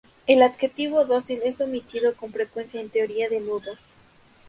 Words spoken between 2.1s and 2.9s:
con frecuencia en